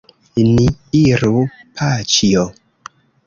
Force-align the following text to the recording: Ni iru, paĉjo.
Ni 0.53 0.63
iru, 0.99 1.33
paĉjo. 1.81 2.47